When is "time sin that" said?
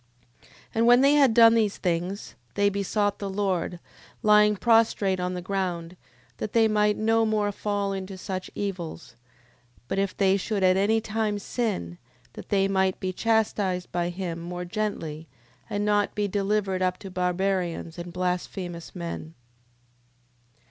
11.01-12.49